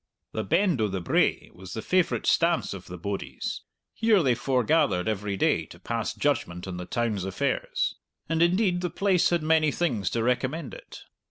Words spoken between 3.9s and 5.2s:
here they forgathered